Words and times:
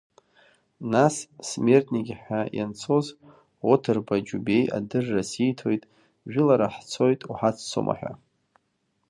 Нас 0.93 1.15
смертники 1.49 2.13
ҳәа 2.21 2.41
ианцоз 2.57 3.07
Оҭырба 3.71 4.15
Џьубеи 4.27 4.63
адырра 4.77 5.23
сиҭоит 5.29 5.83
жәылара 6.31 6.67
ҳцоит 6.75 7.21
уҳаццома 7.31 7.93
ҳәа. 7.99 8.13